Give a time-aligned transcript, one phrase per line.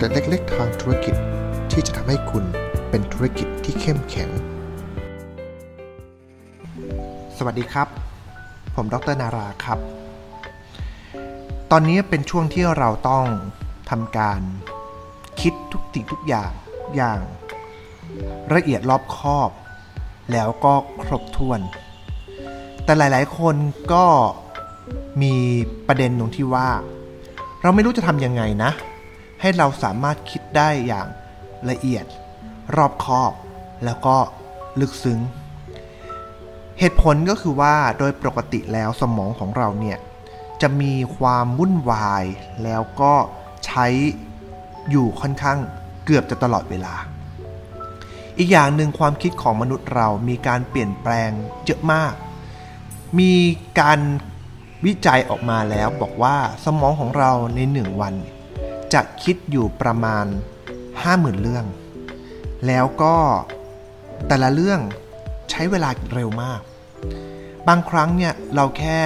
[0.00, 1.14] เด็ดเล็กๆทางธุรกิจ
[1.72, 2.44] ที่จะทำให้คุณ
[2.90, 4.30] เป็นธุรกิจที่เข้มแข็ง
[7.36, 7.88] สวัสดีครับ
[8.74, 9.78] ผมดรนาราครับ
[11.70, 13.26] ตอนนี้เป็นช่วงที่เราต้อง
[13.90, 14.40] ทำการ
[15.40, 16.50] คิดทุกสิ่งทุกอย่าง
[16.96, 17.20] อย่าง
[18.54, 19.50] ละเอียดรอบคอบ
[20.32, 21.60] แล้วก็ครบถ้วน
[22.84, 23.56] แต่หลายๆ คน
[23.92, 24.06] ก็
[25.22, 25.34] มี
[25.86, 26.68] ประเด็นตรงที่ว่า
[27.62, 28.72] เราไม่รู้จะทำยังไงนะ
[29.40, 31.06] ให้เราสามารถคิดได้อย่าง
[31.70, 32.04] ละเอียด
[32.76, 33.32] รอบคอบ
[33.84, 34.16] แล้วก็
[34.80, 35.20] ลึกซึ้ง
[36.78, 39.98] เหตุผลก็คือว่าโดยปกติแล้วสมองของเราเนี่ย
[40.62, 42.24] จะมีความวุ่นวาย
[42.64, 43.14] แล้วก็
[43.66, 43.86] ใช้
[44.90, 45.58] อยู่ค่อนข้าง
[46.04, 46.94] เกือบจะตลอดเวลา
[48.38, 51.30] อีกอย่างหนึ่งความคิดของมนุษย์เรามีการเปลี่ยนแปลง
[51.64, 52.14] เยอะมาก
[53.18, 53.32] มี
[53.80, 53.98] การ
[54.86, 58.14] วิจัยออกมาแล้วบอกว่าสมองของเราในหนึ่งวัน
[58.94, 60.26] จะคิดอยู่ประมาณ
[60.84, 61.66] 50,000 เรื่อง
[62.66, 63.16] แล้วก็
[64.28, 64.80] แต่ละเรื่อง
[65.50, 66.60] ใช้เวลาเร็วมาก
[67.68, 69.00] บางครั้งเนี่ยเราแค่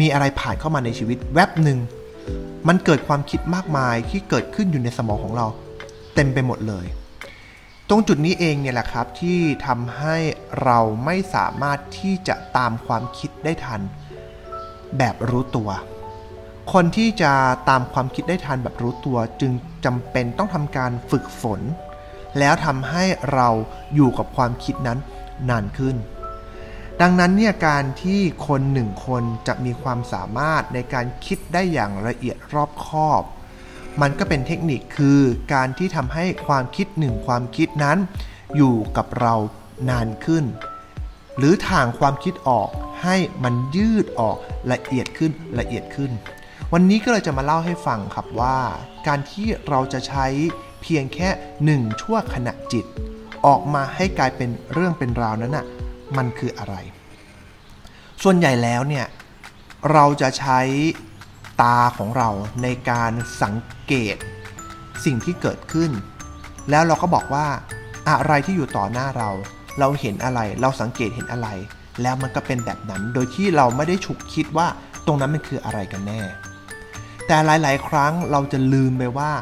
[0.00, 1.78] มีอะไรผ่านเข้ามาในชีวิตแวบหนึ่ง
[2.68, 5.46] มันเกิดความคิดมากมายที่เกิดขึ้นอยู่ในสมองของเรา
[6.14, 6.86] เต็มไปหมดเลย
[7.88, 10.16] ตรงจุดนี้เองเนี่ยแหละครับที่ทำให้
[10.64, 13.80] เราไม่สามารถที่จะตามความคิดได้ทัน
[14.98, 15.70] แบบรู้ตัว
[16.72, 17.32] คนที่จะ
[17.68, 19.52] ตามความคิดได้ทันแบบรู้ตัวจึง
[19.84, 21.60] จำเป็นต้องทำการฝึกฝน
[22.38, 23.48] แล้วทำให้เรา
[23.94, 24.98] อยู่กับความคิดนั้น
[25.48, 25.96] นานขึ้น
[27.00, 33.22] ดังนั้นเนี่ยการที่คนหนึ่งคนจะมีความสามารถในการคิดได้อย่างละเอียดรอบคอบ
[34.00, 35.20] มันก็เป็นเทคนิคคือ
[35.54, 37.98] การที่ทำให้ความคิดหนึ่งความคิดนั้น
[38.56, 39.34] อยู่กับเรา
[39.90, 40.44] นานขึ้น
[41.38, 42.68] หรือถ่างความคิดออก
[43.02, 44.36] ให้มันยืดออก
[44.72, 46.10] ละเอียดขึ้นละเอียดขึ้น
[46.74, 48.58] วันนี้ก็เลยจะมาเล่าให้ฟังครับว่า
[49.06, 50.26] การที่เราจะใช้
[50.82, 51.28] เพียงแค่
[51.64, 52.86] หนึ่งชั่วขณะจิต
[53.46, 55.66] ออกมาให้กลายเป็นเรื่องเป็นราวนั้นน่ะ
[56.16, 56.74] มันคืออะไร
[58.22, 59.06] ส่วนใหญ่แล้วเนี่ย
[59.92, 60.60] เราจะใช้
[61.62, 62.28] ตาของเรา
[62.62, 63.54] ในการสัง
[63.86, 64.16] เกต
[65.04, 65.90] สิ่งที่เกิดขึ้น
[66.70, 67.46] แล้วเราก็บอกว่า
[68.08, 69.30] อะไรที่อยู่ต่อหน้าเรา
[69.78, 71.48] เราเห็นอะไร เราสังเกตเห็นอะไร
[72.02, 74.66] แล้วมันก็เป็นแบบนั้น โดยที่เราไม่ได้ฉุกคิดว่า
[75.06, 76.20] ตรงนั้นมันคืออะไรกันแน่
[77.28, 79.32] แต่หลาย ๆ ครั้งเราจะลืมไปว่า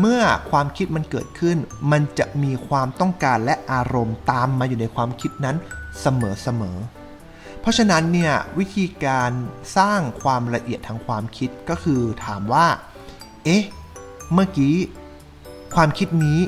[0.00, 1.56] เมื่อความคิดมันเกิดขึ้น
[1.90, 5.56] มันจะมีความต้องการและอารมณ์ตามมาอยู่ในความคิดนั้น
[6.00, 9.30] เสมอๆเพราะฉะนั้นเนี่ยวิธีการ
[9.76, 12.66] สร้างความละเอียดทางความคิดก็คือถามว่า
[13.44, 13.64] เอ๊ะ
[14.32, 14.76] เมื่อกี้
[15.74, 16.40] ความคิดนี้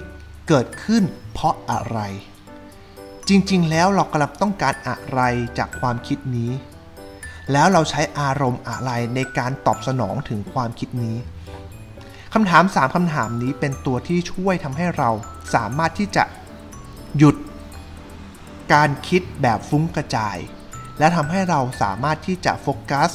[0.49, 1.03] เกิดขึ้น
[1.33, 1.99] เพราะอะไร
[3.29, 5.21] จริงๆ แล้วเรากำลังต้องการอะไร
[5.59, 6.51] จากความคิดนี้
[7.53, 11.17] แล้วเราใช้อารมณ์อะไรในการตอบสนองถึงความคิดนี้
[12.35, 15.11] คำถาม 3คำถามนี้เป็นตัวที่ช่วยทำให้เรา
[15.55, 16.25] สามารถที่จะ
[17.19, 17.37] หยุด
[18.73, 20.37] การคิดแบบฟุ้งกระจาย
[20.99, 23.13] และทำให้เราสามารถที่จะโฟกัส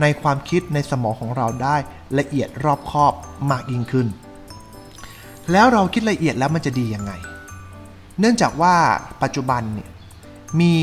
[0.00, 1.76] ในความคิดในสมองของเราได้
[2.18, 3.12] ละเอียดรอบคอบ
[3.50, 4.06] มากยิ่งขึ้น
[5.52, 7.12] แล้วเราคิดละเอียดแล้วมันจะดียังไง
[8.20, 8.74] เนื่องจากว่า
[9.22, 9.90] ปัจจุบันเนี่ย
[10.60, 10.74] มี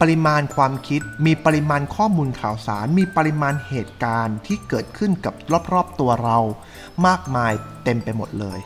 [0.00, 5.34] ปริมาณความคิด มีปริมาณข้อมูลข่าวสาร มีปริมาณเหตุการณ์ที่เกิดขึ้นกับ
[5.72, 6.38] รอบๆตัวเรา
[7.06, 7.52] มากมาย
[7.84, 8.60] เต็มไปหมดเลย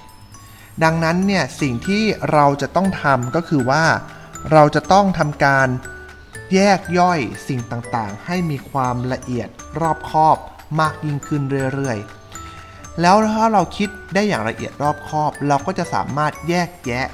[0.82, 3.84] ดังนั้นเนี่ยสิ่งที่เราจะต้องทำก็คือว่า
[4.52, 5.68] เราจะต้องทำการ
[6.54, 9.48] แยกย่อยสิ่งต่างๆ ให้มีความละเอียด
[9.80, 10.36] รอบคอบ
[10.80, 11.42] มากยิ่งขึ้น
[11.74, 17.06] เรื่อยๆ แล้วถ้าเราคิดได้อย่างละเอียดรอบคอบ เราก็จะสามารถแยกแยะ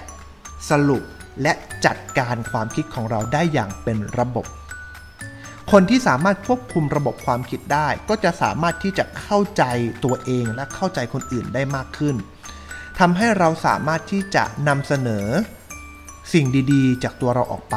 [0.70, 1.02] สรุป
[1.42, 1.52] และ
[1.86, 4.46] จัดการความคิดของเราได้อย่างเป็นระบบ
[5.72, 9.62] คนที่สามารถควบคุมระบบความคิดได้ ก็จะสามารถที่จะเข้าใจ
[10.04, 12.16] ตัวเองและเข้าใจคนอื่นได้มากขึ้น
[12.98, 15.26] ทำให้เราสามารถที่จะนำเสนอ
[16.32, 17.76] สิ่งดีๆ จากตัวเราออกไป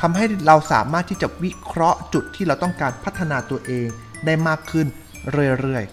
[0.00, 3.86] ทำให้เราสามารถที่จะวิเคราะห์จุดที่เราต้องการพัฒนาตัวเอง
[4.24, 4.86] ได้มากขึ้น
[5.60, 5.84] เรื่อย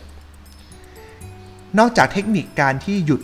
[0.86, 3.22] ๆ นอกจากเทคนิคการที่หยุด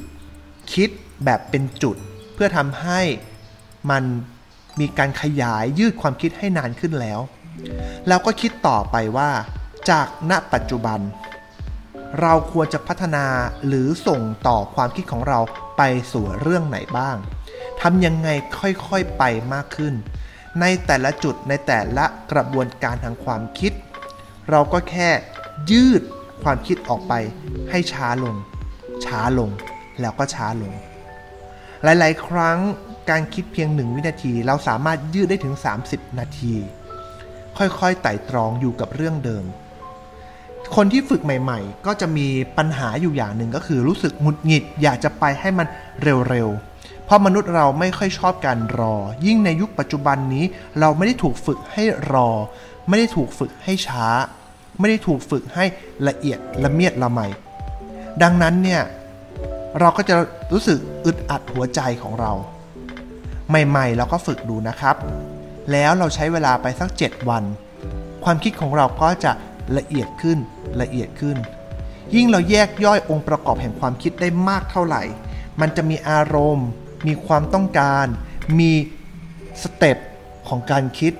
[0.74, 0.90] คิด
[1.26, 1.96] แบบเป็นจุด
[2.34, 3.02] เพื่อทำให้
[3.90, 4.04] มัน
[4.80, 7.20] มีการขยายยืดความคิดให้นานขึ้นแล้ว
[8.08, 9.30] แล้วก็คิดต่อไปว่า
[9.90, 11.00] จากณปัจจุบัน
[12.22, 13.26] เราควรจะพัฒนา
[13.68, 15.40] หรือส่งต่อความคิดของเรา
[15.78, 17.18] ไปสู่เรื่องไหนบ้าง
[17.82, 18.30] ทำยังไง
[18.60, 19.24] ค่อยๆไป
[19.54, 19.94] มากขึ้น
[20.62, 23.74] ในแต่ละจุดในแต่ละกระบวนการทางความคิด
[24.52, 25.10] เราก็แค่
[25.72, 26.02] ยืด
[26.44, 27.14] ความคิดออกไป
[27.70, 28.36] ให้ช้าลง
[29.06, 29.50] ช้าลง
[30.02, 30.74] แล้วก็ช้าลง
[31.84, 32.60] หลายๆ ครั้ง
[33.10, 35.56] การคิดเพียงหนึ่งวินาที เราสามารถยืดได้ถึง
[35.88, 36.54] 30 นาที
[37.58, 39.46] ค่อยๆไต่ตรองอยู่กับเรื่องเดิม
[40.76, 45.68] คนที่ฝึกใหม่ ๆ ก็จะมีปัญหาอยู่อย่างหนึ่งก็คือรู้สึกหงุดหงิดอยากจะไปให้มัน
[46.04, 50.46] เร็วๆ เพราะมนุษย์เราไม่ค่อยชอบการรอ ยิ่งในยุคปัจจุบันนี้
[50.80, 52.30] เราไม่ได้ถูกฝึกให้รอ
[52.90, 54.08] ไม่ได้ถูกฝึกให้ช้า
[54.80, 55.66] ไม่ได้ถูกฝึกให้
[56.08, 57.20] ละเอียดละเมียดละไม
[58.22, 58.82] ดังนั้นเนี่ย
[59.80, 60.16] เราก็จะ
[60.54, 62.34] รู้สึกอึดอัดหัวใจของเรา
[63.50, 64.96] ใหม่ๆ เราก็ฝึกดูนะครับ
[65.72, 67.44] แล้วเราใช้เวลาไปสัก 7 วัน
[68.24, 69.32] ความคิดของเราก็จะ
[69.78, 70.38] ละเอียดขึ้น
[70.82, 71.38] ละเอียดขึ้น
[72.16, 75.04] ยิ่งเราแยกย่อยองค์ประกอบแห่งความคิดได้มากเท่าไหร่
[75.62, 76.68] มันจะมีอารมณ์
[77.08, 78.06] มีความต้องการ
[78.60, 78.72] มี
[79.62, 79.98] สเต็ป
[80.48, 81.14] ของการคิด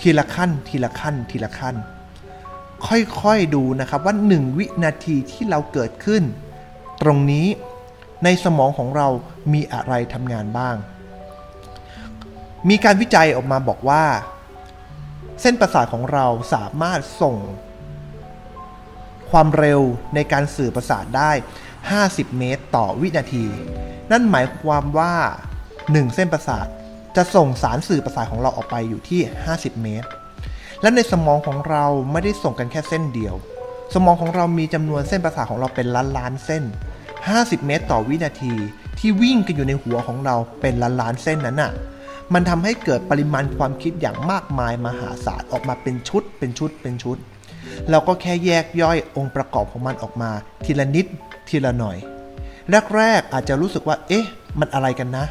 [0.00, 1.76] ทีละขั้น ทีละขั้น ทีละขั้น
[2.86, 6.22] ค่อยๆดูนะครับว่า 1 วินาทีที่เราเกิดขึ้น
[7.02, 7.46] ตรงนี้
[8.24, 9.08] ในสมองของเรา
[9.52, 10.76] มีอะไรทำงานบ้าง
[12.68, 14.04] มีการวิจัยออกมาบอกว่า
[15.40, 17.36] เส้นประสาทของเราสามารถส่ง
[19.30, 19.80] ความเร็ว
[20.14, 21.30] ในการสื่อประสาทได้
[21.84, 23.46] 50 เมตรต่อวินาที
[24.10, 25.14] นั่นหมายความว่า
[25.66, 26.66] 1 เส้นประสาท
[27.16, 29.20] จะส่งสารสื่อประสาทของเราออกไปอยู่ที่
[29.52, 30.08] 50 เมตร
[30.82, 33.34] และในสมองของเราไม่ได้ส่งกันแค่เส้นเดียว
[33.94, 36.64] สมองของเรามีจำนวนเส้นประสาทของเราเป็นล้านล้านเส้น
[37.14, 38.54] 50 เมตรต่อวินาที
[38.98, 41.72] ที่วิ่งกันอยู่ในหัวของเราเป็นล้านล้านเส้นนั้นน่ะ
[42.34, 47.16] มันทำให้เกิดปริมาณความคิดอย่างมากมายมหาศาลออกมาเป็นชุด เป็นชุด เป็นชุด
[47.90, 50.30] เราก็แค่แยกย่อยองค์ประกอบของมันออกมา
[50.64, 51.06] ทีละนิด
[51.48, 51.96] ทีละหน่อย
[52.96, 54.26] แรกๆอาจจะรู้สึกว่า เอ๊ะ
[54.60, 55.26] มันอะไรกันนะ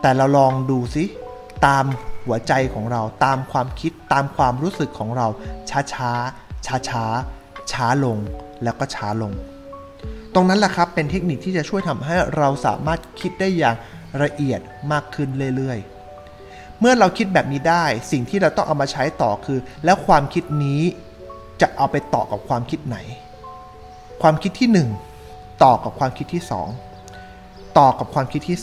[0.00, 1.04] แต่เราลองดูสิ
[1.66, 1.84] ตาม
[2.26, 5.26] หัวใจของเรา ตามความคิด ตามความรู้สึกของเรา
[5.70, 6.12] ช้าช้า
[6.66, 7.04] ช้าช้า
[7.72, 8.18] ช้าลง
[8.62, 9.32] แล้วก็ช้าลง
[10.34, 13.76] ตรงนั้นแหละครับ เป็นเทคนิคที่จะช่วยทำให้เราสามารถคิดได้อย่าง
[14.22, 14.60] ละเอียด
[14.92, 20.82] มากขึ้นเรื่อยๆ เมื่อเราคิดแบบนี้ได้สิ่งที่เราต้องเอามาใช้ต่อคือ แล้วความคิดนี้
[21.60, 22.98] จะเอาไปต่อกับความคิดไหน
[24.22, 24.68] ความคิดที่
[25.14, 26.42] 1 ต่อกับความคิดที่
[27.10, 28.58] 2 ต่อกับความคิดที่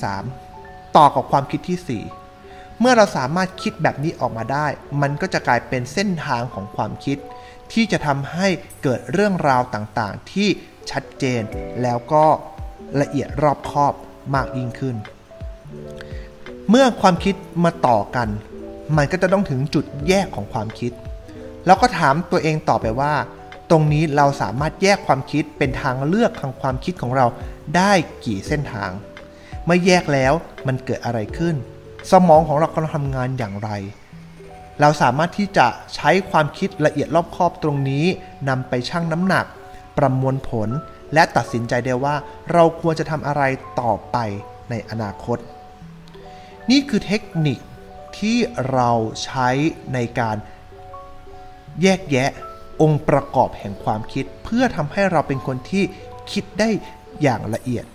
[0.45, 4.67] 3 ต่อกับความคิดที่ 4 เมื่อเราสามารถคิดแบบนี้ออกมาได้
[5.01, 7.17] มันก็จะกลายเป็นเส้นทางของความคิด
[7.73, 8.47] ที่จะทำให้
[8.83, 10.49] เกิดเรื่องราวต่างๆ ที่
[10.91, 11.41] ชัดเจน
[11.83, 12.25] แล้วก็
[13.01, 13.93] ละเอียดรอบคอบ
[14.35, 14.95] มากยิ่งขึ้น
[16.69, 18.27] เมื่อความคิดมาต่อกัน
[18.97, 20.91] มันก็จะต้องถึงจุดแยกของความคิด
[21.65, 23.13] แล้วก็ถามตัวเองต่อไปว่า
[23.69, 27.25] ตรงนี้เราสามารถแยกความคิดเป็นทางเลือกทางความคิดของเรา
[27.75, 27.91] ได้
[28.25, 28.91] กี่เส้นทาง
[29.65, 30.33] เมื่อแยกแล้ว
[30.67, 31.55] มันเกิดอะไรขึ้น
[32.11, 33.69] สมองของเรากำลังทำงานอย่างไร
[34.81, 38.05] เราสามารถที่จะใช้ความคิดละเอียดรอบคอบตรงนี้
[38.49, 39.45] นำไปชั่งน้ำหนัก
[39.97, 40.69] ประมวลผล
[41.13, 42.15] และตัดสินใจได้ว่า
[42.53, 43.43] เราควรจะทำอะไร
[43.81, 44.17] ต่อไป
[44.69, 45.37] ในอนาคต
[46.71, 47.59] นี่คือเทคนิค
[48.17, 48.37] ที่
[48.71, 48.91] เรา
[49.23, 49.49] ใช้
[49.93, 50.37] ในการ
[51.81, 52.29] แยกแยะ
[52.81, 55.83] องค์ประกอบแห่งความคิด เพื่อทำให้เราเป็นคนที่
[56.31, 56.69] คิดได้
[57.21, 57.85] อย่างละเอียด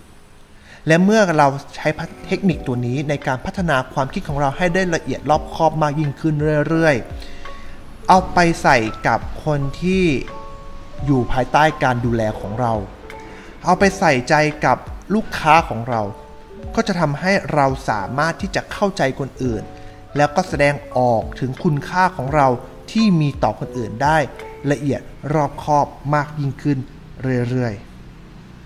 [0.87, 1.87] และเมื่อเราใช้
[2.27, 6.35] เทคนิคตัวนี้ในการพัฒนาความคิดของเราให้ได้ละเอียดรอบคอบมากยิ่งขึ้น
[6.69, 8.77] เรื่อยๆ เอาไปใส่
[9.07, 10.03] กับคนที่
[11.05, 12.73] อยู่ภายใต้การดูแลของเรา
[13.65, 14.35] เอาไปใส่ใจ
[14.65, 14.77] กับ
[15.13, 16.01] ลูกค้าของเรา
[16.75, 19.63] ก็จะทำให้เราสามารถที่จะเข้าใจคนอื่น
[20.17, 22.47] แล้วก็แสดงออกถึงคุณค่าของเรา
[22.91, 24.17] ที่มีต่อคนอื่นได้
[24.71, 25.01] ละเอียด
[25.33, 26.77] รอบคอบมากยิ่งขึ้น
[27.49, 27.73] เรื่อย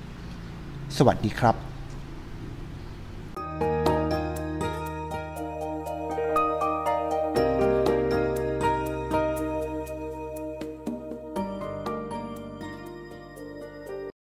[0.03, 1.55] ๆ สวัสดีครับ